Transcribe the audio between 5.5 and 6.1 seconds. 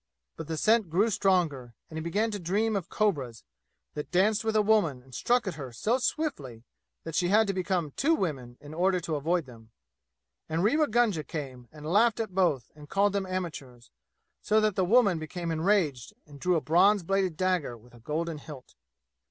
her so